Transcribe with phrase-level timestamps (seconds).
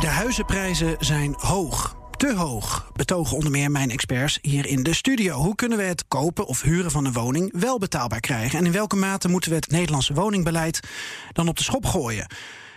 [0.00, 1.96] De huizenprijzen zijn hoog.
[2.16, 5.36] Te hoog, betogen onder meer mijn experts hier in de studio.
[5.36, 8.58] Hoe kunnen we het kopen of huren van een woning wel betaalbaar krijgen?
[8.58, 10.80] En in welke mate moeten we het Nederlandse woningbeleid
[11.32, 12.26] dan op de schop gooien?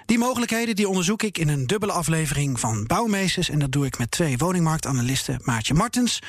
[0.05, 3.49] Die mogelijkheden die onderzoek ik in een dubbele aflevering van Bouwmeesters.
[3.49, 5.39] En dat doe ik met twee woningmarktanalisten.
[5.43, 6.19] Maartje Martens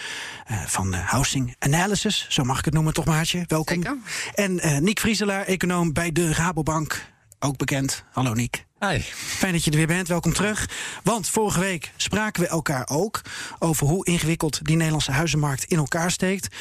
[0.50, 2.26] uh, van Housing Analysis.
[2.28, 3.44] Zo mag ik het noemen, toch Maartje?
[3.46, 3.74] Welkom.
[3.74, 3.96] Zeker.
[4.34, 7.06] En uh, Niek Vrieselaar, econoom bij de Rabobank.
[7.38, 8.04] Ook bekend.
[8.12, 8.68] Hallo Niek.
[8.88, 8.98] Hi.
[9.14, 10.68] Fijn dat je er weer bent, welkom terug.
[11.02, 13.22] Want vorige week spraken we elkaar ook
[13.58, 16.56] over hoe ingewikkeld die Nederlandse huizenmarkt in elkaar steekt.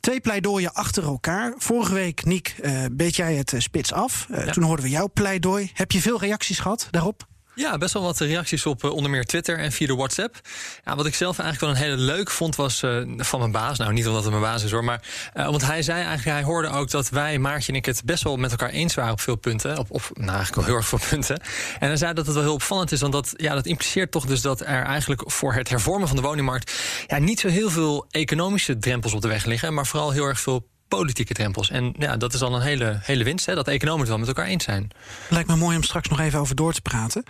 [0.00, 1.54] Twee pleidooien achter elkaar.
[1.58, 4.26] Vorige week, Niek, uh, beet jij het uh, spits af.
[4.30, 4.52] Uh, ja.
[4.52, 5.70] Toen hoorden we jouw pleidooi.
[5.74, 7.26] Heb je veel reacties gehad daarop?
[7.54, 10.40] Ja, best wel wat reacties op uh, onder meer Twitter en via de WhatsApp.
[10.84, 13.78] Ja, wat ik zelf eigenlijk wel een hele leuk vond was uh, van mijn baas.
[13.78, 15.02] Nou, niet omdat het mijn baas is hoor, maar
[15.34, 18.22] uh, want hij zei eigenlijk, hij hoorde ook dat wij, Maartje en ik, het best
[18.22, 19.78] wel met elkaar eens waren op veel punten.
[19.78, 21.40] Op, op nou, eigenlijk wel heel erg veel punten.
[21.78, 24.26] En hij zei dat het wel heel opvallend is, want dat, ja, dat impliceert toch
[24.26, 26.72] dus dat er eigenlijk voor het hervormen van de woningmarkt
[27.06, 30.40] ja, niet zo heel veel economische drempels op de weg liggen, maar vooral heel erg
[30.40, 31.70] veel politieke drempels.
[31.70, 34.28] En ja, dat is dan een hele, hele winst, hè, dat economen het wel met
[34.28, 34.90] elkaar eens zijn.
[35.28, 37.22] Lijkt me mooi om straks nog even over door te praten.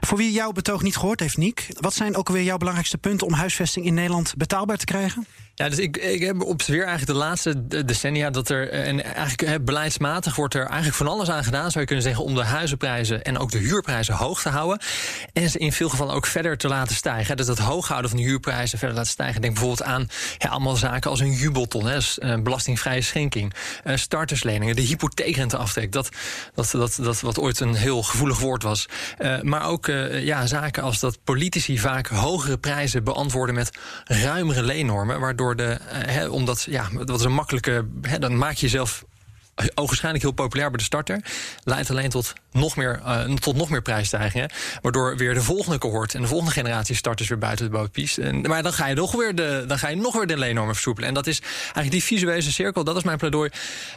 [0.00, 3.26] Voor wie jouw betoog niet gehoord heeft, Niek, wat zijn ook alweer jouw belangrijkste punten
[3.26, 5.26] om huisvesting in Nederland betaalbaar te krijgen?
[5.58, 10.36] Ja, dus ik, ik heb observeer eigenlijk de laatste decennia dat er, en eigenlijk beleidsmatig
[10.36, 13.38] wordt er eigenlijk van alles aan gedaan, zou je kunnen zeggen, om de huizenprijzen en
[13.38, 14.80] ook de huurprijzen hoog te houden.
[15.32, 17.36] En ze in veel gevallen ook verder te laten stijgen.
[17.36, 19.40] Dus dat hooghouden van de huurprijzen verder laten stijgen.
[19.40, 23.54] Denk bijvoorbeeld aan ja, allemaal zaken als een jubelton, hè, uh, belastingvrije schenking,
[23.84, 25.92] uh, startersleningen, de hypotheekrenteaftrek.
[25.92, 26.08] Dat,
[26.54, 28.88] dat, dat, dat wat ooit een heel gevoelig woord was.
[29.42, 35.47] Maar ook ja, zaken als dat politici vaak hogere prijzen beantwoorden met ruimere leennormen, waardoor
[35.56, 37.86] de, he, omdat ja, dat is een makkelijke.
[38.18, 39.04] Dan maak je jezelf
[39.74, 41.20] ogenschijnlijk heel populair bij de starter.
[41.64, 44.50] Leidt alleen tot nog meer, uh, tot nog meer prijsstijgingen.
[44.82, 48.18] Waardoor weer de volgende cohort en de volgende generatie starters weer buiten de boot piest.
[48.18, 50.74] En, maar dan ga je nog weer de, dan ga je nog weer de leennormen
[50.74, 51.08] versoepelen.
[51.08, 53.50] En dat is eigenlijk die visuele cirkel, dat is mijn pleidooi.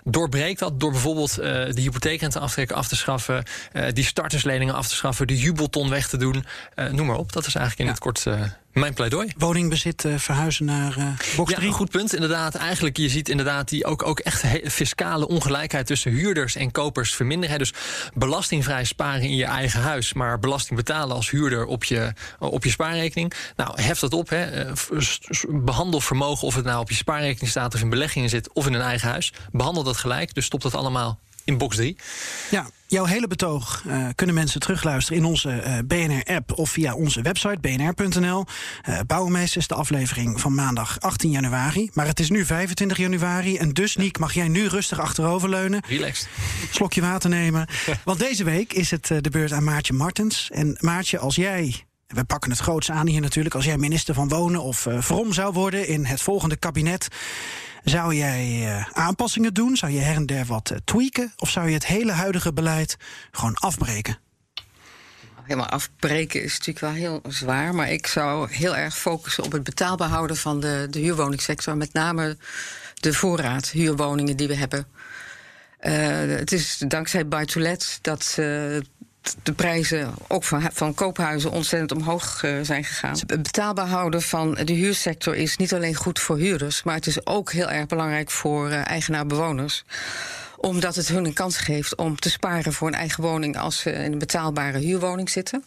[0.04, 3.44] Doorbreekt dat door bijvoorbeeld uh, de hypotheekrente aftrekken af te schaffen.
[3.74, 5.28] Uh, die startersleningen af te schaffen.
[5.28, 6.46] De jubelton weg te doen.
[6.92, 7.32] noem maar op.
[7.32, 7.92] Dat is eigenlijk in ja.
[7.92, 8.26] het kort
[8.74, 9.32] mijn pleidooi.
[9.38, 11.06] Woningbezit uh, verhuizen naar uh,
[11.36, 11.62] box 3.
[11.62, 12.14] Ja, een goed punt.
[12.14, 17.16] Inderdaad, eigenlijk, je ziet inderdaad die ook, ook echt fiscale ongelijkheid tussen huurders en kopers
[17.16, 17.58] verminderen.
[17.58, 17.74] Dus
[18.14, 22.70] belastingvrij sparen in je eigen huis, maar belasting betalen als huurder op je, op je
[22.70, 23.34] spaarrekening.
[23.56, 24.30] Nou, heft dat op.
[24.30, 24.72] Hè.
[25.50, 28.74] Behandel vermogen of het nou op je spaarrekening staat of in beleggingen zit of in
[28.74, 29.34] een eigen huis.
[29.52, 30.34] Behandel dat gelijk.
[30.34, 31.20] Dus stop dat allemaal
[31.52, 31.96] in box 3.
[32.50, 37.22] Ja, jouw hele betoog uh, kunnen mensen terugluisteren in onze uh, BNR-app of via onze
[37.22, 38.46] website bnr.nl.
[38.90, 41.90] Uh, Bouwmeesters, de aflevering van maandag 18 januari.
[41.94, 45.82] Maar het is nu 25 januari en dus, Niek, mag jij nu rustig achteroverleunen.
[45.88, 46.28] Relaxed.
[46.72, 47.68] Slokje water nemen.
[48.06, 50.50] Want deze week is het de beurt aan Maartje Martens.
[50.54, 53.56] En Maartje, als jij we pakken het groots aan hier natuurlijk.
[53.56, 57.08] Als jij minister van Wonen of uh, Vrom zou worden in het volgende kabinet.
[57.84, 59.76] Zou jij uh, aanpassingen doen?
[59.76, 61.34] Zou je her en der wat uh, tweaken?
[61.38, 62.98] Of zou je het hele huidige beleid
[63.32, 64.18] gewoon afbreken?
[65.44, 67.76] Helemaal afbreken is natuurlijk wel heel zwaar.
[67.76, 71.78] Maar ik zou heel erg focussen op het betaalbaar houden van de, de huurwoningsector.
[71.78, 72.38] Met name
[73.00, 74.88] de voorraad huurwoningen die we hebben.
[75.82, 78.38] Uh, het is dankzij Buy to Let dat
[79.44, 83.18] de prijzen ook van, van koophuizen ontzettend omhoog uh, zijn gegaan.
[83.28, 87.26] Het betaalbaar houden van de huursector is niet alleen goed voor huurders, maar het is
[87.26, 89.84] ook heel erg belangrijk voor uh, eigenaar-bewoners
[90.62, 93.92] omdat het hun een kans geeft om te sparen voor een eigen woning als ze
[93.92, 95.64] in een betaalbare huurwoning zitten.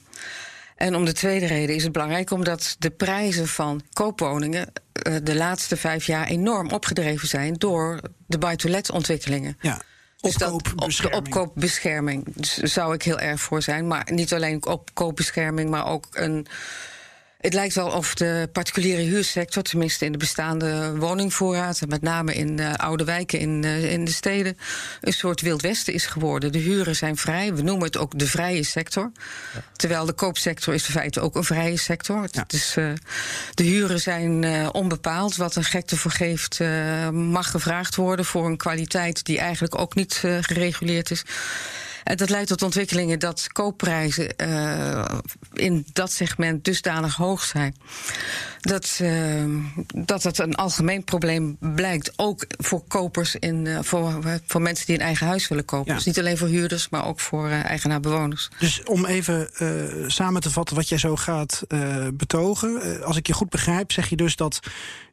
[0.77, 4.73] En om de tweede reden is het belangrijk omdat de prijzen van koopwoningen
[5.09, 9.57] uh, de laatste vijf jaar enorm opgedreven zijn door de buy-to-let ontwikkelingen.
[9.61, 9.81] Ja.
[10.25, 12.25] Dus op de opkoopbescherming
[12.63, 13.87] zou ik heel erg voor zijn.
[13.87, 16.47] Maar niet alleen opkoopbescherming, maar ook een.
[17.45, 22.57] Het lijkt wel of de particuliere huursector, tenminste in de bestaande woningvoorraad, met name in
[22.57, 24.59] de oude wijken in, uh, in de steden,
[25.01, 26.53] een soort Wild Westen is geworden.
[26.53, 27.55] De huren zijn vrij.
[27.55, 29.13] We noemen het ook de vrije sector.
[29.55, 29.63] Ja.
[29.77, 32.29] Terwijl de koopsector is in feite ook een vrije sector.
[32.31, 32.45] Ja.
[32.47, 32.93] Dus, uh,
[33.55, 35.37] de huren zijn uh, onbepaald.
[35.37, 36.61] Wat een gekte voor geeft,
[37.13, 41.25] mag gevraagd worden voor een kwaliteit die eigenlijk ook niet gereguleerd is.
[42.05, 45.05] En dat leidt tot ontwikkelingen dat koopprijzen uh,
[45.53, 47.77] in dat segment dusdanig hoog zijn.
[48.61, 49.45] Dat, uh,
[49.95, 52.13] dat het een algemeen probleem blijkt.
[52.17, 55.91] Ook voor kopers, in, uh, voor, voor mensen die een eigen huis willen kopen.
[55.91, 55.95] Ja.
[55.95, 58.49] Dus niet alleen voor huurders, maar ook voor eigenaar-bewoners.
[58.59, 59.49] Dus om even
[60.07, 61.63] samen te vatten wat jij zo gaat
[62.15, 63.03] betogen.
[63.05, 64.61] als ik je goed begrijp, zeg je dus dat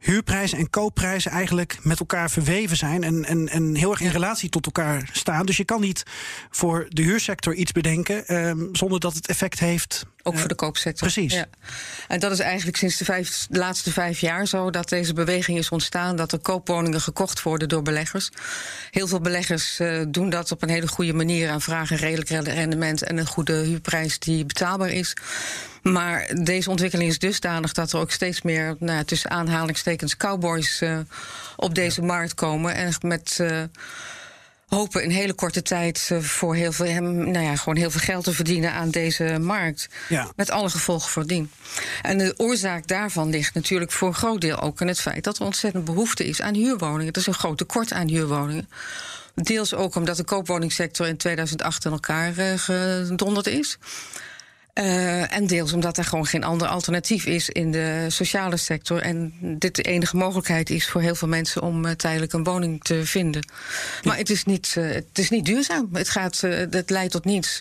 [0.01, 3.03] huurprijzen en koopprijzen eigenlijk met elkaar verweven zijn.
[3.03, 5.45] En, en, en heel erg in relatie tot elkaar staan.
[5.45, 6.03] Dus je kan niet
[6.49, 10.05] voor de huursector iets bedenken ehm, zonder dat het effect heeft.
[10.23, 11.11] Ook voor de koopsector.
[11.11, 11.33] Precies.
[11.33, 11.45] Ja.
[12.07, 15.57] En dat is eigenlijk sinds de, vijf, de laatste vijf jaar zo dat deze beweging
[15.57, 16.15] is ontstaan.
[16.15, 18.29] Dat er koopwoningen gekocht worden door beleggers.
[18.91, 23.03] Heel veel beleggers uh, doen dat op een hele goede manier aan vragen redelijk rendement
[23.03, 25.13] en een goede huurprijs die betaalbaar is.
[25.81, 30.99] Maar deze ontwikkeling is dusdanig dat er ook steeds meer nou, tussen aanhalingstekens cowboys uh,
[31.55, 32.75] op deze markt komen.
[32.75, 33.37] En met.
[33.41, 33.63] Uh,
[34.75, 38.23] hopen in hele korte tijd eh, voor heel veel, nou ja, gewoon heel veel geld
[38.23, 39.89] te verdienen aan deze markt.
[40.09, 40.31] Ja.
[40.35, 41.51] Met alle gevolgen voor dien.
[42.01, 45.37] En de oorzaak daarvan ligt natuurlijk voor een groot deel ook in het feit dat
[45.37, 47.13] er ontzettend behoefte is aan huurwoningen.
[47.13, 48.69] Er is een groot tekort aan huurwoningen.
[49.35, 53.77] Deels ook omdat de koopwoningsector in 2008 in elkaar gedonderd is.
[54.73, 59.01] Uh, en deels omdat er gewoon geen ander alternatief is in de sociale sector.
[59.01, 62.83] En dit de enige mogelijkheid is voor heel veel mensen om uh, tijdelijk een woning
[62.83, 63.45] te vinden.
[64.03, 65.89] Maar het is niet, uh, het is niet duurzaam.
[65.93, 67.59] Het, gaat, het leidt tot niets.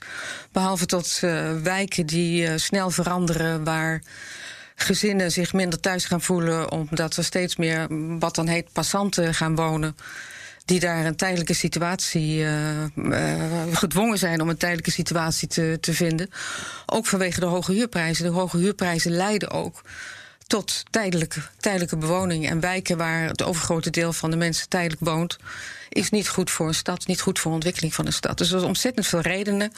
[0.53, 1.21] Behalve tot
[1.63, 4.03] wijken die snel veranderen waar
[4.75, 7.87] gezinnen zich minder thuis gaan voelen, omdat er steeds meer
[8.19, 9.97] wat dan heet passanten gaan wonen
[10.71, 15.93] die daar een tijdelijke situatie uh, uh, gedwongen zijn om een tijdelijke situatie te, te
[15.95, 16.31] vinden.
[16.87, 18.25] Ook vanwege de hoge huurprijzen.
[18.25, 19.83] De hoge huurprijzen leiden ook
[20.47, 22.49] tot tijdelijke, tijdelijke bewoning.
[22.49, 25.39] En wijken waar het overgrote deel van de mensen tijdelijk woont,
[25.89, 28.39] is niet goed voor een stad, niet goed voor de ontwikkeling van een stad.
[28.39, 29.73] Dus er zijn ontzettend veel redenen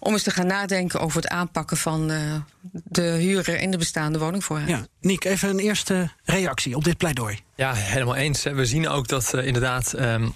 [0.00, 2.34] om eens te gaan nadenken over het aanpakken van uh,
[2.70, 4.68] de huren in de bestaande woningvoorraad.
[4.68, 7.38] Ja, Niek, even een eerste reactie op dit pleidooi.
[7.56, 8.42] Ja, helemaal eens.
[8.42, 9.94] We zien ook dat uh, inderdaad.
[10.00, 10.34] Um,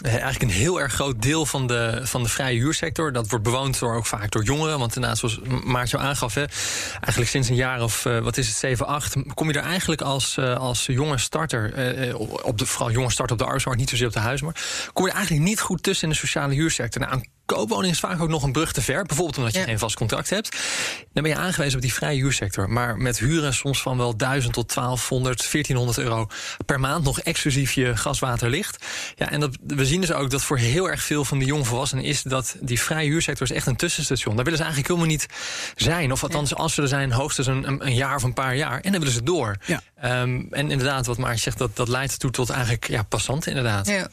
[0.00, 3.12] eigenlijk een heel erg groot deel van de, van de vrije huursector.
[3.12, 4.78] Dat wordt bewoond door, ook vaak door jongeren.
[4.78, 6.44] Want inderdaad, zoals Maartje aangaf, hè,
[6.90, 10.00] eigenlijk sinds een jaar of uh, wat is het, 7, 8, kom je er eigenlijk
[10.00, 13.90] als, uh, als jonge starter, uh, op de, vooral jonge starter op de arbeidsmarkt, niet
[13.90, 17.00] zozeer op de huismarkt, kom je er eigenlijk niet goed tussen in de sociale huursector.
[17.00, 19.04] Nou, koopwoning is vaak ook nog een brug te ver.
[19.04, 20.56] Bijvoorbeeld omdat je geen vast contract hebt.
[21.12, 22.70] Dan ben je aangewezen op die vrije huursector.
[22.70, 26.26] Maar met huren soms van wel 1000 tot 1200, 1400 euro
[26.66, 27.04] per maand.
[27.04, 28.84] Nog exclusief je gaswater ligt.
[29.16, 32.04] Ja, en dat, we zien dus ook dat voor heel erg veel van de jongvolwassenen
[32.04, 34.34] is dat die vrije huursector is echt een tussenstation.
[34.34, 35.26] Daar willen ze eigenlijk helemaal niet
[35.76, 36.12] zijn.
[36.12, 38.80] Of althans, als ze er zijn, hoogstens een, een, jaar of een paar jaar.
[38.80, 39.56] En dan willen ze door.
[39.66, 39.82] Ja.
[40.22, 43.86] Um, en inderdaad, wat Maartje zegt, dat, dat leidt ertoe tot eigenlijk ja, passanten inderdaad.
[43.86, 44.08] Ja.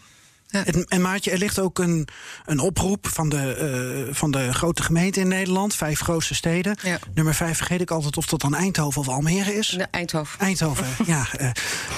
[0.50, 2.08] En, en, Maartje, er ligt ook een,
[2.46, 6.78] een oproep van de, uh, van de grote gemeenten in Nederland, vijf grootste steden.
[6.84, 7.00] Ja.
[7.14, 9.68] Nummer vijf vergeet ik altijd of dat dan Eindhoven of Almere is.
[9.68, 10.40] De Eindhoven.
[10.40, 11.28] Eindhoven, ja.
[11.42, 11.50] Uh,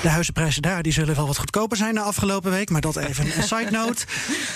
[0.02, 3.26] de huizenprijzen daar die zullen wel wat goedkoper zijn de afgelopen week, maar dat even
[3.38, 4.06] een side note.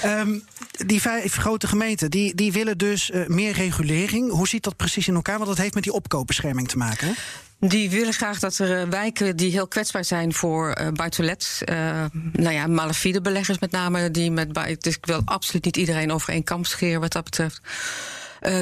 [0.06, 0.44] Um,
[0.91, 4.31] die vijf grote gemeenten die, die willen dus uh, meer regulering.
[4.31, 5.38] Hoe ziet dat precies in elkaar?
[5.38, 7.07] Want dat heeft met die opkoopbescherming te maken.
[7.07, 7.13] Hè?
[7.59, 12.05] Die willen graag dat er eh, wijken die heel kwetsbaar zijn voor uh, buitenlets, uh,
[12.31, 16.33] nou ja, malafide beleggers met name, die met dus ik wil absoluut niet iedereen over
[16.33, 17.61] één kam scheren wat dat betreft.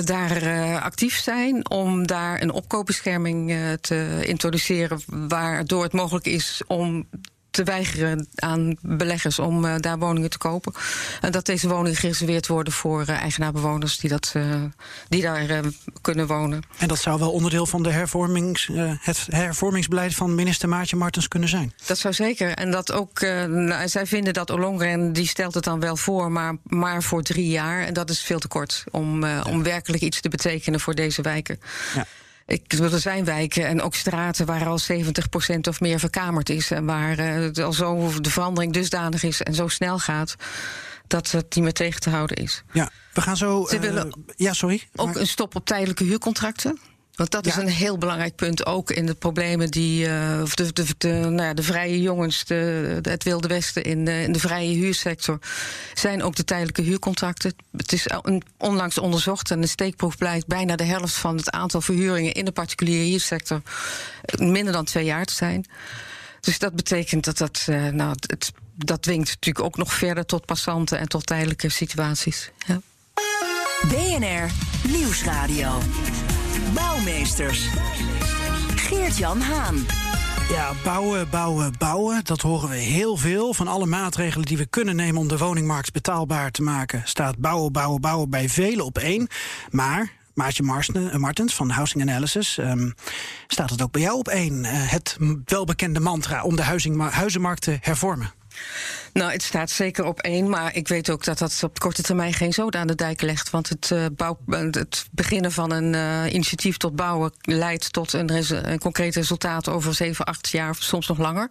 [0.03, 7.07] Daar actief zijn om daar een opkoopbescherming te introduceren, waardoor het mogelijk is om
[7.53, 10.73] te weigeren aan beleggers om uh, daar woningen te kopen.
[11.21, 14.63] En dat deze woningen gereserveerd worden voor uh, eigenaarbewoners die, dat, uh,
[15.09, 15.61] die daar
[16.01, 16.61] kunnen wonen.
[16.77, 18.69] En dat zou wel onderdeel van de hervormings,
[18.99, 21.73] het hervormingsbeleid van minister Maartje Martens kunnen zijn?
[21.85, 22.51] Dat zou zeker.
[22.53, 26.55] En dat ook, nou, zij vinden dat Ollongren, die stelt het dan wel voor, maar,
[26.63, 27.85] maar voor drie jaar.
[27.85, 29.41] En dat is veel te kort om, ja.
[29.41, 31.59] om werkelijk iets te betekenen voor deze wijken.
[31.95, 32.05] Ja.
[32.45, 34.95] Ik, er zijn wijken en ook straten waar al 70%
[35.67, 36.71] of meer verkamerd is.
[36.71, 40.35] En waar uh, al zo de verandering dusdanig is en zo snel gaat.
[41.07, 42.63] Dat het niet meer tegen te houden is.
[42.71, 43.65] Ja, we gaan zo.
[43.69, 44.87] Ze uh, willen ja, sorry.
[44.95, 46.79] Ook een stop op tijdelijke huurcontracten.
[47.15, 50.85] Want dat is een heel belangrijk punt, ook in de problemen die uh, de, de,
[50.97, 54.75] de, nou ja, de vrije jongens, de, het Wilde Westen in de, in de vrije
[54.75, 55.39] huursector,
[55.93, 57.55] zijn ook de tijdelijke huurcontracten.
[57.77, 58.07] Het is
[58.57, 62.51] onlangs onderzocht en de steekproef blijkt bijna de helft van het aantal verhuringen in de
[62.51, 63.61] particuliere huursector
[64.37, 65.65] minder dan twee jaar te zijn.
[66.39, 70.45] Dus dat betekent dat dat, uh, nou, het, dat dwingt natuurlijk ook nog verder tot
[70.45, 72.51] passanten en tot tijdelijke situaties.
[72.65, 72.81] Ja.
[73.87, 74.51] BNR
[74.87, 75.77] Nieuwsradio.
[76.73, 77.67] Bouwmeesters.
[78.75, 79.85] Geert-Jan Haan.
[80.49, 82.25] Ja, bouwen, bouwen, bouwen.
[82.25, 83.53] Dat horen we heel veel.
[83.53, 87.71] Van alle maatregelen die we kunnen nemen om de woningmarkt betaalbaar te maken, staat bouwen,
[87.71, 89.27] bouwen, bouwen bij velen op één.
[89.69, 92.57] Maar Maartje Marsne, Martens van Housing Analysis.
[92.57, 92.89] ehm,
[93.47, 94.65] staat het ook bij jou op één?
[94.65, 96.61] eh, het welbekende mantra om de
[97.11, 98.31] huizenmarkt te hervormen.
[99.13, 102.33] Nou, het staat zeker op één, maar ik weet ook dat dat op korte termijn
[102.33, 103.49] geen zoden aan de dijk legt.
[103.49, 108.29] Want het, bouw, het beginnen van een eh, initiatief tot bouwen leidt tot een,
[108.71, 111.49] een concreet resultaat over 7, 8 jaar, of soms nog langer.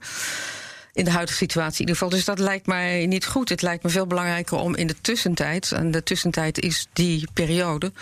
[0.92, 2.08] In de huidige situatie in ieder geval.
[2.08, 3.48] Dus dat lijkt mij niet goed.
[3.48, 7.92] Het lijkt me veel belangrijker om in de tussentijd, en de tussentijd is die periode,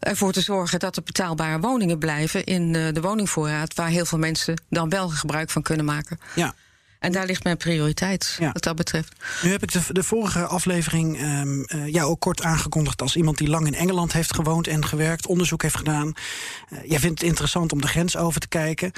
[0.00, 4.62] ervoor te zorgen dat er betaalbare woningen blijven in de woningvoorraad, waar heel veel mensen
[4.70, 6.20] dan wel gebruik van kunnen maken.
[6.34, 6.54] Ja.
[6.98, 8.52] En daar ligt mijn prioriteit, Ja.
[8.52, 9.12] wat dat betreft.
[9.42, 13.48] Nu heb ik de, de vorige aflevering eh, jou ook kort aangekondigd als iemand die
[13.48, 16.12] lang in Engeland heeft gewoond en gewerkt, onderzoek heeft gedaan.
[16.68, 18.92] Eh, jij vindt het interessant om de grens over te kijken.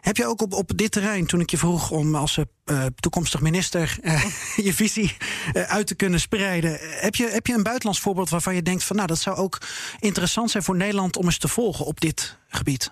[0.00, 3.40] Heb je ook op, op dit terrein, toen ik je vroeg om als eh, toekomstig
[3.40, 3.98] minister
[4.66, 5.16] je visie
[5.52, 8.96] uit te kunnen spreiden, heb je, heb je een buitenlands voorbeeld waarvan je denkt van
[8.96, 9.58] nou dat zou ook
[9.98, 12.90] interessant zijn voor Nederland om eens te volgen op dit gebied?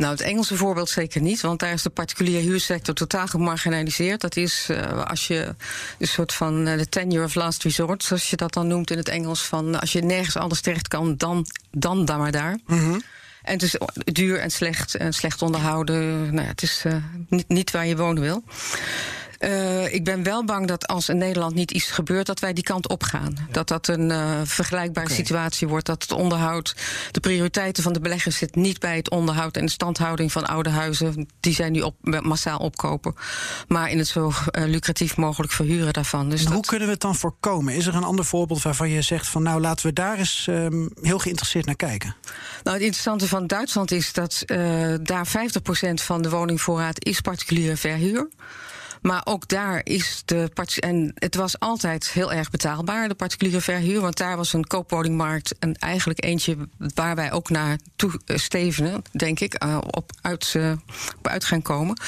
[0.00, 4.20] Nou, het Engelse voorbeeld zeker niet, want daar is de particuliere huursector totaal gemarginaliseerd.
[4.20, 5.54] Dat is uh, als je
[5.98, 8.96] een soort van uh, de tenure of last resort, zoals je dat dan noemt in
[8.96, 12.58] het Engels, van als je nergens anders terecht kan, dan, dan, dan maar daar.
[12.66, 13.02] Mm -hmm.
[13.42, 16.20] En het is duur en slecht, en slecht onderhouden.
[16.34, 16.94] Nou ja, het is uh,
[17.28, 18.44] niet, niet waar je wonen wil.
[19.40, 22.64] Uh, ik ben wel bang dat als in Nederland niet iets gebeurt, dat wij die
[22.64, 23.34] kant op gaan.
[23.36, 23.46] Ja.
[23.50, 25.18] Dat dat een uh, vergelijkbare okay.
[25.18, 25.86] situatie wordt.
[25.86, 26.76] Dat het onderhoud,
[27.10, 30.70] de prioriteiten van de beleggers zit niet bij het onderhoud en de standhouding van oude
[30.70, 31.28] huizen.
[31.40, 33.14] Die zijn nu op, massaal opkopen.
[33.68, 36.28] Maar in het zo uh, lucratief mogelijk verhuren daarvan.
[36.28, 36.52] Dus dat...
[36.52, 37.74] hoe kunnen we het dan voorkomen?
[37.74, 40.90] Is er een ander voorbeeld waarvan je zegt van nou laten we daar eens um,
[41.02, 42.16] heel geïnteresseerd naar kijken?
[42.62, 44.42] Nou, het interessante van Duitsland is dat
[45.02, 45.30] daar 50%
[45.94, 48.28] van de woningvoorraad is particuliere verhuur.
[49.00, 50.50] Maar ook daar is de.
[50.78, 54.00] En het was altijd heel erg betaalbaar, de particuliere verhuur.
[54.00, 56.56] Want daar was een koopwoningmarkt en eigenlijk eentje
[56.94, 60.72] waar wij ook naar toe stevenen, denk ik, uh, op, uit, uh,
[61.18, 62.00] op uit gaan komen.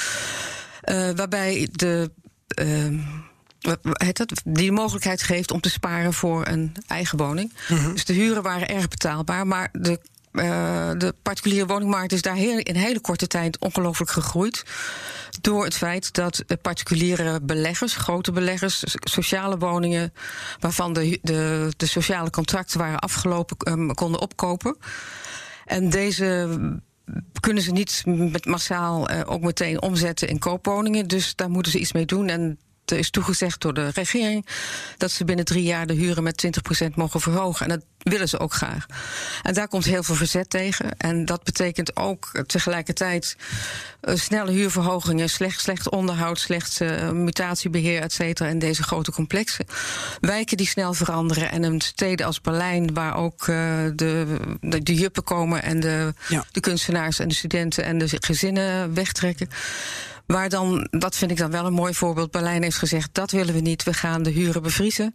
[0.85, 2.11] Uh, waarbij de.
[4.45, 7.53] Die de mogelijkheid geeft om te sparen voor een eigen woning.
[7.69, 7.93] Mm -hmm.
[7.93, 10.01] Dus de huren waren erg betaalbaar, maar de
[10.33, 14.63] uh, de particuliere woningmarkt is daar heel, in hele korte tijd ongelooflijk gegroeid.
[15.41, 20.13] Door het feit dat particuliere beleggers, grote beleggers, sociale woningen,
[20.61, 24.77] waarvan de, de, de sociale contracten waren afgelopen, um, konden opkopen.
[25.65, 26.59] En deze
[27.41, 31.09] kunnen ze niet met massaal uh, ook meteen omzetten in koopwoningen.
[31.09, 32.29] Dus daar moeten ze iets mee doen.
[32.29, 32.59] En
[32.99, 34.47] is toegezegd door de regering
[34.97, 36.47] dat ze binnen drie jaar de huren met
[36.85, 37.67] 20% mogen verhogen.
[37.67, 38.87] En dat willen ze ook graag.
[39.43, 40.99] En daar komt heel veel verzet tegen.
[40.99, 43.37] En dat betekent ook tegelijkertijd
[44.03, 48.49] uh, snelle huurverhogingen, slecht, slecht onderhoud, slecht uh, mutatiebeheer, et cetera.
[48.49, 49.65] En deze grote complexen.
[50.21, 51.51] Wijken die snel veranderen.
[51.51, 53.47] En een steden als Berlijn, waar ook uh,
[53.95, 56.45] de, de, de, juppen komen en de, ja.
[56.53, 59.49] de kunstenaars en de studenten en de gezinnen wegtrekken.
[60.27, 62.31] Waar dan, dat vind ik dan wel een mooi voorbeeld.
[62.31, 63.83] Berlijn heeft gezegd: dat willen we niet.
[63.83, 65.15] We gaan de huren bevriezen.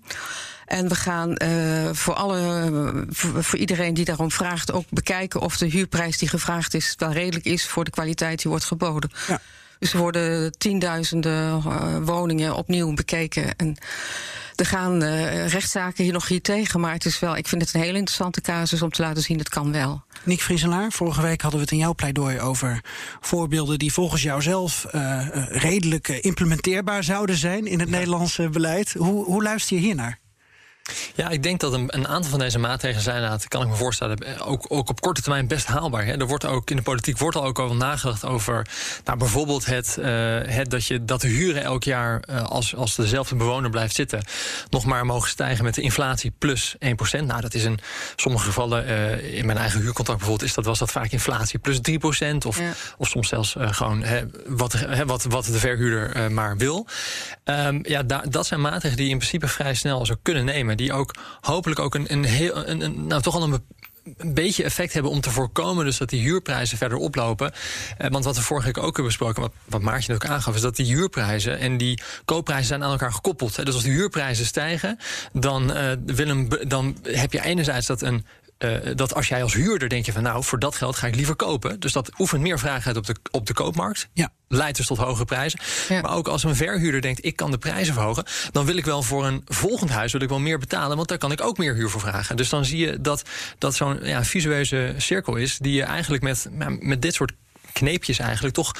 [0.65, 5.57] En we gaan uh, voor, alle, voor, voor, iedereen die daarom vraagt ook bekijken of
[5.57, 9.11] de huurprijs die gevraagd is wel redelijk is voor de kwaliteit die wordt geboden.
[9.27, 9.41] Ja.
[9.79, 13.55] Dus er worden tienduizenden uh, woningen opnieuw bekeken.
[13.55, 13.77] En
[14.59, 16.79] er gaan uh, rechtszaken hier nog hier tegen.
[16.79, 19.37] Maar het is wel, ik vind het een hele interessante casus om te laten zien
[19.37, 20.03] dat kan wel.
[20.23, 22.81] Nick Vrieselaar, vorige week hadden we het in jouw pleidooi over
[23.19, 28.93] voorbeelden die volgens jou zelf uh, redelijk implementeerbaar zouden zijn in het Nederlandse beleid.
[28.93, 30.19] Hoe, hoe luister je hiernaar?
[31.15, 33.75] Ja, ik denk dat een, een, aantal van deze maatregelen zijn, dat kan ik me
[33.75, 36.05] voorstellen, ook, ook op korte termijn best haalbaar.
[36.05, 36.19] Hè.
[36.19, 38.67] Er wordt ook in de politiek wordt al ook over nagedacht over
[39.05, 40.05] nou, bijvoorbeeld het, uh,
[40.43, 44.23] het dat, je, dat de huren elk jaar, uh, als, als dezelfde bewoner blijft zitten,
[44.69, 46.79] nog maar mogen stijgen met de inflatie plus 1%.
[47.25, 47.79] Nou, dat is in
[48.15, 51.77] sommige gevallen, uh, in mijn eigen huurcontract bijvoorbeeld, is dat, was dat vaak inflatie plus
[51.77, 52.37] 3%.
[52.47, 52.71] Of, ja.
[52.97, 56.87] of soms zelfs gewoon hè, wat, hè, wat, wat de verhuurder maar wil.
[57.45, 60.76] Um, ja, da, dat zijn maatregelen die je in principe vrij snel zou kunnen nemen
[60.77, 63.61] die ook hopelijk ook een, een heel, een, een, nou toch al een
[64.17, 67.51] een beetje effect hebben om te voorkomen dus dat die huurprijzen verder oplopen.
[67.97, 70.75] Eh, want wat we vorige week ook hebben besproken, wat, Maartje ook aangaf, is dat
[70.75, 73.65] die huurprijzen en die koopprijzen zijn aan elkaar gekoppeld.
[73.65, 74.97] Dus als de huurprijzen stijgen,
[75.33, 78.25] dan, uh, wil dan heb je enerzijds dat een
[78.59, 81.15] uh, dat als jij als huurder denk je van nou, voor dat geld ga ik
[81.15, 81.79] liever kopen.
[81.79, 84.07] Dus dat oefent meer vraag uit op de, op de koopmarkt.
[84.13, 84.31] Ja.
[84.47, 85.59] Leidt dus tot hogere prijzen.
[85.89, 86.01] Ja.
[86.01, 89.03] Maar ook als een verhuurder denkt, ik kan de prijzen verhogen, dan wil ik wel
[89.03, 91.73] voor een volgend huis wil ik wel meer betalen, want daar kan ik ook meer
[91.75, 92.37] huur voor vragen.
[92.37, 93.23] Dus dan zie je dat
[93.57, 96.47] dat zo'n ja, visueuze cirkel is, die je eigenlijk met,
[96.79, 97.31] met dit soort
[97.73, 98.71] kneepjes eigenlijk toch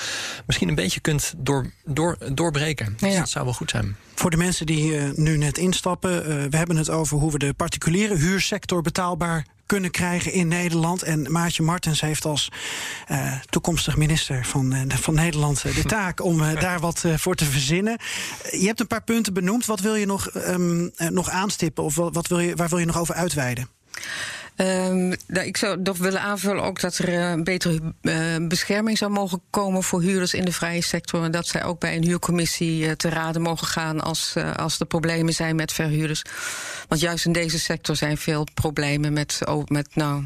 [0.46, 2.96] misschien een beetje kunt door, door, doorbreken.
[2.98, 3.20] Dus Ja.
[3.20, 3.96] dat zou wel goed zijn.
[4.16, 7.38] Voor de mensen die eh, nu net instappen, eh, we hebben het over hoe we
[7.38, 11.04] de particuliere huursector betaalbaar kunnen krijgen in Nederland.
[11.04, 12.52] En Maartje Martens heeft als
[13.08, 17.46] eh, toekomstig minister van, eh, van Nederland eh, de taak om daar wat voor te
[17.46, 17.98] verzinnen.
[18.52, 19.66] Je hebt een paar punten benoemd.
[19.66, 22.78] Wat wil je nog, ehm, eh, nog aanstippen of wat, wat wil je, waar wil
[22.78, 23.70] je nog over uitweiden?
[24.58, 28.98] Ehm, nou, ik zou nog willen aanvullen ook dat er eh, een betere eh, bescherming
[28.98, 31.24] zou mogen komen voor huurders in de vrije sector.
[31.24, 34.86] En dat zij ook bij een huurcommissie eh, te raden mogen gaan als, als er
[34.86, 36.22] problemen zijn met verhuurders.
[36.88, 40.24] Want juist in deze sector zijn veel problemen met, oh, met nou,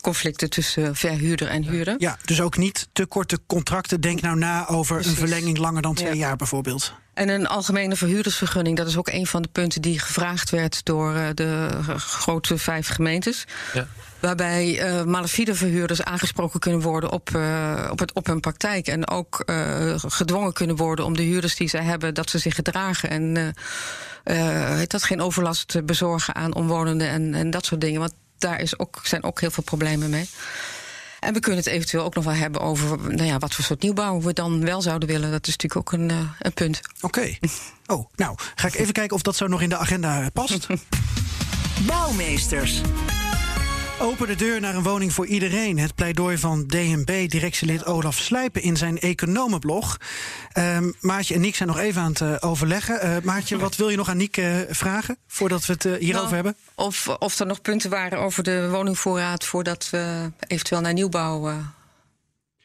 [0.00, 1.94] conflicten tussen verhuurder en huurder.
[1.98, 4.00] Ja, dus ook niet te korte contracten.
[4.00, 5.12] Denk nou na over Precies.
[5.12, 6.14] een verlenging langer dan twee Ja.
[6.18, 6.92] jaar bijvoorbeeld.
[7.14, 11.14] En een algemene verhuurdersvergunning, dat is ook een van de punten die gevraagd werd door
[11.14, 13.44] eh, de grote vijf gemeentes.
[13.72, 13.86] Ja.
[14.20, 18.86] Waarbij eh malafide verhuurders aangesproken kunnen worden op, eh, op, het, op hun praktijk.
[18.86, 22.54] En ook eh, gedwongen kunnen worden om de huurders die zij hebben, dat ze zich
[22.54, 23.10] gedragen.
[23.10, 23.36] En
[24.24, 28.00] eh, eh, dat geen overlast te bezorgen aan omwonenden en, en dat soort dingen.
[28.00, 30.28] Want daar is ook, zijn ook heel veel problemen mee.
[31.20, 33.82] En we kunnen het eventueel ook nog wel hebben over nou ja, wat voor soort
[33.82, 35.30] nieuwbouw we dan wel zouden willen.
[35.30, 36.80] Dat is natuurlijk ook een, eh, een punt.
[37.00, 37.34] Oké.
[37.86, 40.66] Oh, nou, ga ik even kijken of dat zo nog in de agenda past.
[41.86, 42.80] Bouwmeesters.
[44.00, 45.78] Open de deur naar een woning voor iedereen.
[45.78, 49.96] Het pleidooi van DNB-directielid Olaf Slijpen in zijn economenblog.
[50.52, 53.00] Ehm Maartje en Niek zijn nog even aan het eh, overleggen.
[53.00, 56.34] Eh, Maartje, wat wil je nog aan Niek eh, vragen voordat we het hierover Nou,
[56.34, 56.56] hebben?
[56.74, 61.52] Of, of er nog punten waren over de woningvoorraad voordat we eventueel naar nieuwbouw.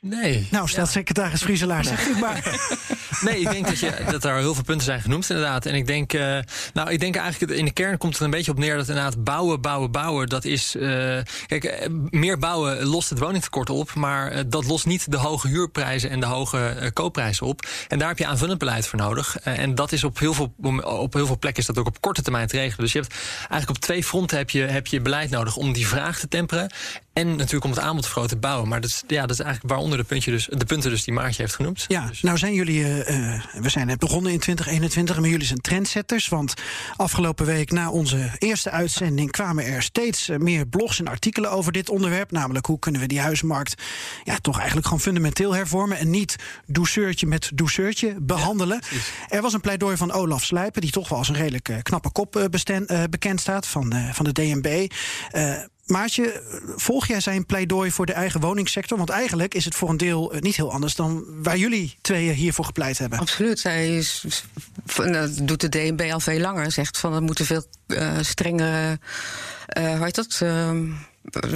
[0.02, 0.48] Nee.
[0.52, 2.44] Nou, staatssecretaris Frieselaar, zeg het maar.
[3.22, 5.66] Nee, ik denk dat, je, dat er heel veel punten zijn genoemd, inderdaad.
[5.66, 6.38] En ik denk, eh,
[6.74, 9.24] nou, ik denk eigenlijk, in de kern komt het een beetje op neer dat inderdaad
[9.24, 10.76] bouwen, bouwen, bouwen, dat is.
[10.76, 10.82] eh,
[11.46, 16.10] kijk, eh, meer bouwen lost het woningtekort op, maar dat lost niet de hoge huurprijzen
[16.10, 17.68] en de hoge koopprijzen op.
[17.88, 19.38] En daar heb je aanvullend beleid voor nodig.
[19.38, 22.22] En dat is op heel, veel, op heel veel plekken is dat ook op korte
[22.22, 22.84] termijn te regelen.
[22.84, 25.88] Dus je hebt eigenlijk op twee fronten heb je, heb je beleid nodig om die
[25.88, 26.72] vraag te temperen.
[27.16, 28.70] En natuurlijk om het aanbod te vergroten te bouwen.
[28.70, 31.14] Maar dat is, ja, dat is eigenlijk waaronder de, puntje dus, de punten dus die
[31.14, 31.86] Maartje heeft genoemd.
[31.88, 35.46] Ja, Dus- nou zijn jullie, eh, eh, we zijn net begonnen in 2021, maar jullie
[35.46, 36.28] zijn trendsetters.
[36.28, 36.54] Want
[36.96, 41.72] afgelopen week na onze eerste uitzending kwamen er steeds eh, meer blogs en artikelen over
[41.72, 42.32] dit onderwerp.
[42.32, 43.82] Namelijk hoe kunnen we die huizenmarkt
[44.24, 45.98] ja, toch eigenlijk gewoon fundamenteel hervormen.
[45.98, 48.82] En niet douceurtje met douceurtje behandelen.
[49.28, 52.50] er was een pleidooi van Olaf Slijpen, die toch wel als een redelijk knappe kop
[53.10, 54.92] bekend staat van, van de DNB.
[55.86, 56.42] Eh, Maartje,
[56.76, 58.98] volg jij zijn pleidooi voor de eigen woningsector?
[58.98, 62.34] Want eigenlijk is het voor een deel eh, niet heel anders dan waar jullie tweeën
[62.34, 63.20] hiervoor gepleit hebben.
[63.20, 63.64] Absoluut.
[63.64, 64.26] Hij is,
[64.96, 66.72] dat doet de DNB al veel langer.
[66.72, 69.00] Zegt van er moeten veel eh, strengere.
[69.66, 70.40] eh hoe heet dat?
[70.42, 70.88] ehm,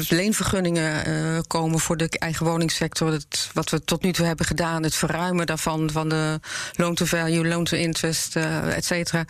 [0.10, 3.12] leenvergunningen eh, komen voor de eigen woningsector.
[3.12, 6.40] Het, wat we tot nu toe hebben gedaan, het verruimen daarvan, van de
[6.74, 9.24] loan to value, loan to interest, eh et cetera.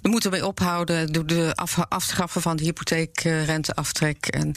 [0.00, 1.12] Daar moeten we mee ophouden.
[1.12, 4.26] Door de af, afschaffen van de hypotheekrenteaftrek.
[4.26, 4.54] En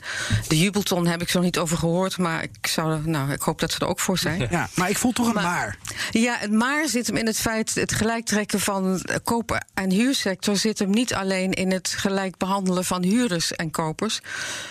[0.47, 3.71] de jubelton heb ik zo niet over gehoord, maar ik, zou, nou, ik hoop dat
[3.71, 4.47] ze er ook voor zijn.
[4.57, 5.43] Ja, maar ik voel toch een maar.
[5.43, 5.77] Maar-
[6.11, 10.79] Ja, het maar zit hem in het feit, het gelijktrekken van koop- en huursector zit
[10.79, 14.19] hem niet alleen in het gelijk behandelen van huurders en kopers.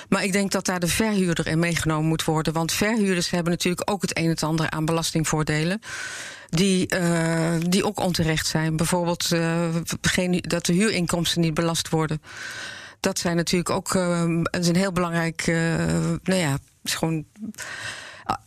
[0.09, 2.53] Maar ik denk dat daar de verhuurder in meegenomen moet worden.
[2.53, 5.81] Want verhuurders hebben natuurlijk ook het een en het ander aan belastingvoordelen.
[6.49, 8.77] Die, eh, die ook onterecht zijn.
[8.77, 9.69] Bijvoorbeeld eh,
[10.01, 12.23] geen, dat de huurinkomsten niet belast worden.
[13.01, 15.47] Dat zijn natuurlijk ook eh, een heel belangrijk.
[16.23, 17.25] nou ja, gewoon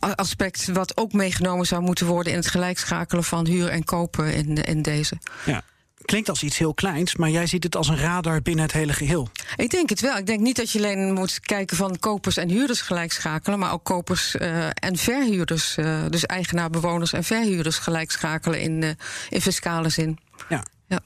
[0.00, 4.54] aspect wat ook meegenomen zou moeten worden in het gelijkschakelen van huur en kopen in,
[4.54, 5.18] in deze.
[5.44, 5.62] Ja.
[6.10, 8.92] Klinkt als iets heel kleins, maar jij ziet het als een radar binnen het hele
[8.92, 9.28] geheel.
[9.56, 10.16] Ik denk het wel.
[10.16, 13.72] Ik denk niet dat je alleen moet kijken van kopers en huurders gelijk schakelen, maar
[13.72, 18.90] ook kopers eh, en verhuurders, eh, dus eigenaar, bewoners en verhuurders gelijk schakelen in, eh,
[19.28, 20.18] in fiscale zin.
[20.48, 20.64] Ja.
[20.86, 21.00] Ja.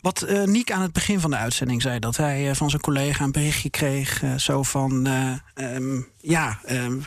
[0.00, 3.24] Wat eh Niek aan het begin van de uitzending zei, dat hij van zijn collega
[3.24, 6.98] een berichtje kreeg, zo van, eh, ehm, ja, ehm,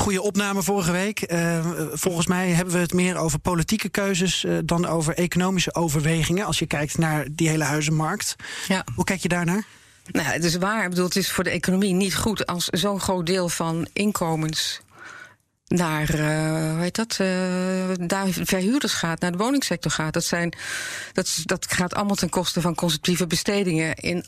[0.00, 1.20] goede opname vorige week.
[1.20, 6.46] Eh, volgens mij hebben we het meer over politieke keuzes eh, dan over economische overwegingen,
[6.46, 8.36] als je kijkt naar die hele huizenmarkt.
[8.68, 8.84] Ja.
[8.94, 9.64] Hoe kijk je daarnaar?
[10.10, 10.82] Nou, het is waar.
[10.82, 14.80] Ik bedoel, het is voor de economie niet goed als zo'n groot deel van inkomens
[15.66, 17.16] naar, eh, hoe heet dat,
[18.08, 20.12] daar verhuurders gaat, naar de woningsector gaat.
[20.12, 20.56] Dat, zijn,
[21.12, 24.24] dat, dat gaat allemaal ten koste van consumptieve bestedingen in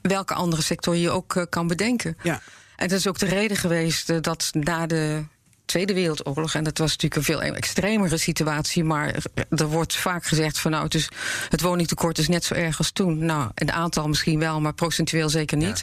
[0.00, 2.16] welke andere sector je ook kan bedenken.
[2.22, 2.40] Ja.
[2.78, 5.24] En dat is ook de reden geweest eh, dat na de
[5.64, 9.14] Tweede Wereldoorlog, en dat was natuurlijk een veel extremere situatie, maar
[9.50, 11.08] er wordt vaak gezegd van nou, het, is,
[11.48, 13.18] het woningtekort is net zo erg als toen.
[13.24, 15.82] Nou, een aantal misschien wel, maar procentueel zeker niet.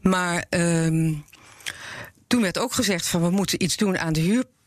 [0.00, 1.12] Maar ehm,
[2.26, 4.20] toen werd ook gezegd van we moeten iets doen aan de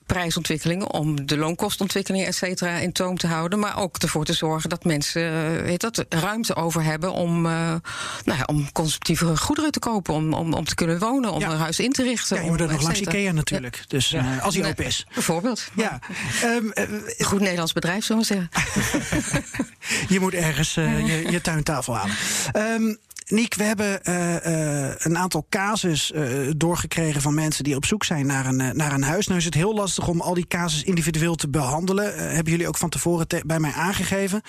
[0.07, 4.69] prijsontwikkelingen, om de loonkostontwikkeling et cetera in toom te houden, maar ook ervoor te zorgen
[4.69, 7.51] dat mensen uh, weet dat, ruimte over hebben om, uh,
[8.23, 11.57] nou ja, om consumptieve goederen te kopen, om, om, om te kunnen wonen, om een
[11.57, 12.37] huis in te richten.
[12.37, 13.83] Ja, je moet er nog langs Ikea natuurlijk, ja.
[13.87, 15.05] dus uh, als hij open is.
[15.13, 15.67] Bijvoorbeeld.
[15.75, 15.99] Ja.
[16.43, 16.73] Um,
[17.17, 18.49] Goed Nederlands bedrijf, zullen we zeggen.
[20.13, 22.15] je moet ergens je, je tuintafel halen.
[22.55, 27.85] Um, Niek, we hebben uh, uh, een aantal casus uh, doorgekregen van mensen die op
[27.85, 29.27] zoek zijn naar een, naar een huis.
[29.27, 32.17] Nou is het heel lastig om al die casus individueel te behandelen.
[32.17, 34.41] hebben jullie ook van tevoren te bij mij aangegeven.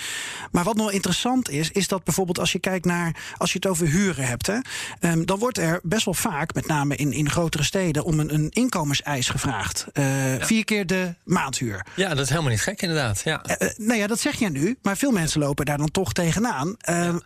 [0.51, 3.67] Maar wat nog interessant is, is dat bijvoorbeeld als je kijkt naar, als je het
[3.67, 4.59] over huren hebt, hè,
[5.01, 8.35] um, dan wordt er best wel vaak, met name in, in grotere steden, om een,
[8.35, 9.87] een inkomenseis gevraagd.
[9.93, 10.47] Ja.
[10.47, 11.87] Vier keer de maandhuur.
[11.95, 13.21] Ja, dat is helemaal niet gek, inderdaad.
[13.25, 13.43] Ja.
[13.77, 16.75] nou ja, dat zeg jij nu, maar veel mensen lopen daar dan toch tegenaan.
[16.79, 17.21] Ja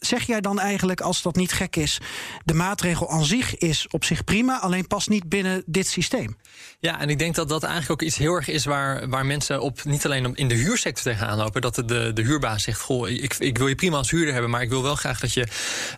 [0.00, 1.98] zeg jij dan eigenlijk, als dat niet gek is,
[2.44, 6.36] de maatregel aan zich is op zich prima, alleen past niet binnen dit systeem?
[6.78, 9.60] Ja, en ik denk dat dat eigenlijk ook iets heel erg is waar, waar mensen
[9.60, 11.60] op niet alleen in de huursector tegenaan lopen.
[11.60, 14.62] Dat de, de, huurbaas zegt: Goh, ik, ik wil je prima als huurder hebben, maar
[14.62, 15.46] ik wil wel graag dat je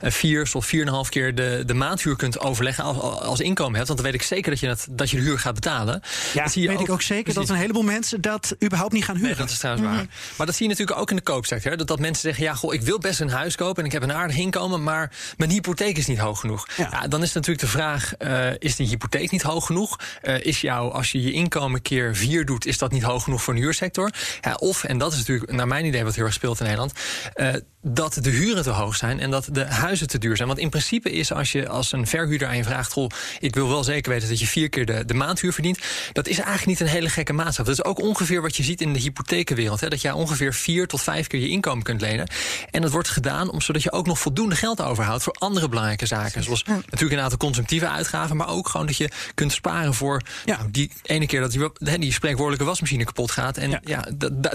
[0.00, 3.40] eh, vier of vier en een half keer de, de maandhuur kunt overleggen als, als
[3.40, 3.86] inkomen hebt.
[3.86, 6.02] Want dan weet ik zeker dat je, dat, dat je de huur gaat betalen.
[6.32, 8.92] Ja, dat zie je weet ook, ik ook zeker dat een heleboel mensen dat überhaupt
[8.92, 9.30] niet gaan huren.
[9.30, 9.96] Nee, dat is trouwens waar.
[9.96, 10.06] Mhm.
[10.36, 11.76] Maar dat zie je natuurlijk ook in de koopsector.
[11.76, 14.10] Dat, dat mensen zeggen: Ja, goh, ik wil best een huis kopen en ik heb
[14.10, 16.66] een aardig inkomen, maar mijn hypotheek is niet hoog genoeg.
[16.76, 17.08] Ja.
[17.08, 19.98] dan is natuurlijk de vraag: uh, is die hypotheek niet hoog genoeg?
[20.22, 23.42] Uh, is jou, als je je inkomen keer vier doet, is dat niet hoog genoeg
[23.42, 24.10] voor een huursector?
[24.40, 26.92] Ja, of, en dat is natuurlijk naar mijn idee wat heel erg speelt in Nederland,
[27.36, 30.48] uh, dat de huren te hoog zijn en dat de huizen te duur zijn.
[30.48, 33.68] Want in principe is als je als een verhuurder aan je vraagt: Goh, ik wil
[33.68, 35.78] wel zeker weten dat je vier keer de, de maandhuur verdient.
[36.12, 37.66] Dat is eigenlijk niet een hele gekke maatstaf.
[37.66, 39.80] Dat is ook ongeveer wat je ziet in de hypothekenwereld.
[39.80, 42.28] Hè, dat jij ongeveer vier tot vijf keer je inkomen kunt lenen.
[42.70, 46.06] En dat wordt gedaan om, zodat je ook nog voldoende geld overhoudt voor andere belangrijke
[46.06, 46.42] zaken.
[46.42, 50.56] Zoals natuurlijk een aantal consumptieve uitgaven, maar ook gewoon dat je kunt sparen voor ja.
[50.56, 53.56] Nou, die ene keer dat die, die spreekwoordelijke wasmachine kapot gaat.
[53.56, 54.06] En ja, ja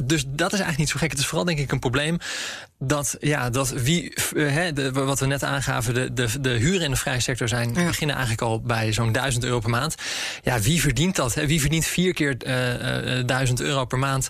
[0.04, 1.12] dus dat is eigenlijk niet zo gek.
[1.12, 2.18] Het is vooral denk ik een probleem
[2.80, 6.92] dat, ja, dat wie, uh, de, wat we net aangaven, de, de, de huren in
[6.92, 7.86] de vrije sector zijn, ja.
[7.86, 9.96] beginnen eigenlijk al bij zo'n 1000 euro per maand.
[10.44, 11.34] Ja, wie verdient dat?
[11.34, 11.48] Hè?
[11.48, 14.30] Wie verdient vier keer uh, uh, 1000 euro per maand?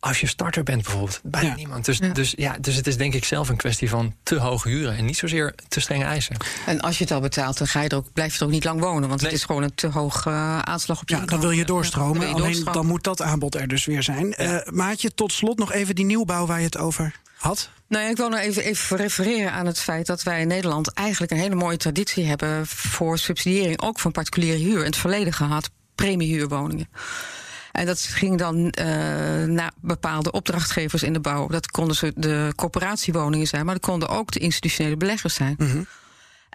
[0.00, 1.84] Als je starter bent bijvoorbeeld, bijna niemand.
[1.84, 2.08] Dus ja.
[2.08, 5.04] Dus, ja, dus het is denk ik zelf een kwestie van te hoge huren en
[5.04, 6.36] niet zozeer te strenge eisen.
[6.66, 8.50] En als je het al betaalt, dan ga je er ook, blijf je er ook
[8.50, 9.08] niet lang wonen.
[9.08, 9.30] Want nee.
[9.30, 12.20] het is gewoon een te hoog uh, aanslag op je Ja, dan wil je doorstromen.
[12.20, 12.80] Dan, je alleen doorstromen.
[12.80, 14.34] dan moet dat aanbod er dus weer zijn.
[14.36, 14.66] Ja.
[14.66, 17.70] Uh, Maatje, tot slot nog even die nieuwbouw waar je het over had.
[17.88, 21.32] Nou ik wil nog even, even refereren aan het feit dat wij in Nederland eigenlijk
[21.32, 24.78] een hele mooie traditie hebben voor subsidiëring, ook van particuliere huur.
[24.78, 26.88] In het verleden gehad, premiehuurwoningen.
[27.72, 28.86] En dat ging dan uh,
[29.44, 31.48] naar bepaalde opdrachtgevers in de bouw.
[31.48, 35.54] Dat konden ze de corporatiewoningen zijn, maar dat konden ook de institutionele beleggers zijn.
[35.58, 35.86] Mm.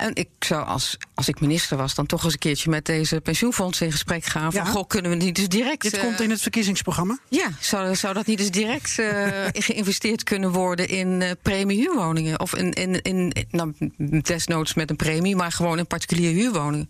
[0.02, 3.22] En ik zou, als, als ik minister was, dan toch eens een keertje met deze
[3.22, 4.52] pensioenfondsen in gesprek gaan.
[4.52, 4.72] Van, ja.
[4.72, 5.82] goh, kunnen we niet dus direct.
[5.82, 7.20] Dit uh, komt in het verkiezingsprogramma?
[7.30, 9.28] Ja, zou, zou dat niet eens direct uh,
[9.68, 12.40] geïnvesteerd kunnen worden in uh, premiehuurwoningen?
[12.40, 13.74] Of in, in, in, nou,
[14.22, 16.90] desnoods met een premie, maar gewoon in particuliere huurwoningen.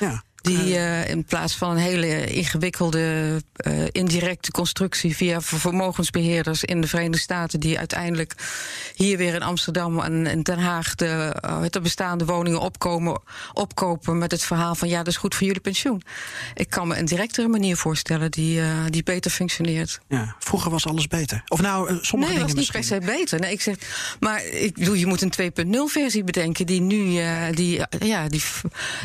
[0.00, 0.22] Ja.
[0.42, 6.86] Die uh, in plaats van een hele ingewikkelde uh, indirecte constructie via vermogensbeheerders in de
[6.86, 8.34] Verenigde Staten, die uiteindelijk
[8.94, 13.20] hier weer in Amsterdam en in Den Haag de, uh, de bestaande woningen opkomen,
[13.52, 16.02] opkopen met het verhaal van ja, dat is goed voor jullie pensioen.
[16.54, 20.00] Ik kan me een directere manier voorstellen die, die beter functioneert.
[20.08, 21.42] Ja, vroeger was alles beter.
[21.48, 23.40] Of nou, sommige nee, dingen was niet per se beter.
[23.40, 23.76] Nee, ik zeg,
[24.20, 27.20] maar ik bedoel, je moet een 2.0 versie bedenken die nu,
[27.54, 28.42] die, ja, die,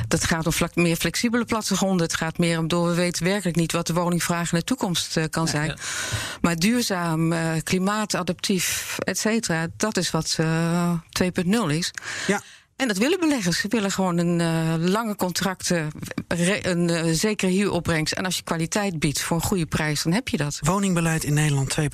[0.07, 2.05] dat gaat om vlak, meer flexibel plattegronden.
[2.05, 5.17] Het gaat meer om door we weten werkelijk niet wat de woningvraag in de toekomst
[5.17, 5.67] uh, kan ja, zijn.
[5.67, 5.75] Ja.
[6.41, 11.91] Maar duurzaam, uh, klimaatadaptief, et cetera, dat is wat uh, 2.0 is.
[12.27, 12.41] Ja.
[12.75, 13.59] En dat willen beleggers.
[13.59, 15.91] Ze willen gewoon een uh, lange contracten,
[16.61, 18.13] een uh, zekere huuropbrengst.
[18.13, 20.59] En als je kwaliteit biedt voor een goede prijs, dan heb je dat.
[20.61, 21.85] Woningbeleid in Nederland 2.0.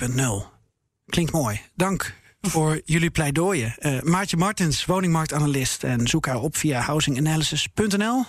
[1.06, 1.60] Klinkt mooi.
[1.74, 2.14] Dank
[2.50, 3.74] voor jullie pleidooien.
[3.78, 5.84] Uh, Maartje Martens, woningmarktanalist.
[5.84, 8.24] En zoek haar op via housinganalysis.nl.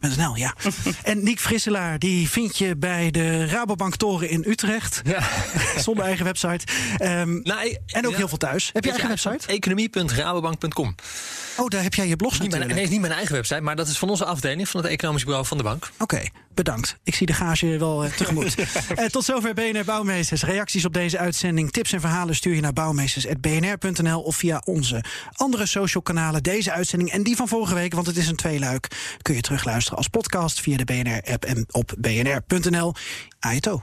[0.00, 0.54] .nl, ja.
[1.02, 5.00] en Niek Frisselaar, die vind je bij de Rabobank Toren in Utrecht.
[5.04, 5.28] Ja.
[5.86, 6.64] Zonder eigen website.
[7.02, 8.16] Um, nou, en ook ja.
[8.16, 8.70] heel veel thuis.
[8.72, 9.46] Heb je eigen website?
[9.46, 10.94] Economie.rabobank.com.
[11.58, 13.88] Oh, daar heb jij je blog niet mijn, Nee, niet mijn eigen website, maar dat
[13.88, 14.68] is van onze afdeling...
[14.68, 15.90] van het Economisch Bureau van de bank.
[15.92, 16.96] Oké, okay, bedankt.
[17.02, 18.54] Ik zie de gage wel uh, tegemoet.
[18.58, 20.42] uh, tot zover BNR Bouwmeesters.
[20.42, 22.34] Reacties op deze uitzending, tips en verhalen...
[22.34, 24.20] stuur je naar bouwmeesters.bnr.nl...
[24.20, 26.42] of via onze andere social kanalen.
[26.42, 28.88] Deze uitzending en die van vorige week, want het is een tweeluik...
[29.22, 32.94] kun je terugluisteren als podcast via de BNR-app en op bnr.nl.
[33.40, 33.82] Aito.